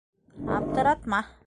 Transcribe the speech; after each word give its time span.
—Аптыратма. 0.57 1.21